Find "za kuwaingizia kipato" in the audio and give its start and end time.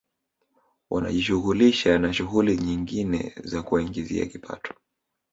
3.43-4.73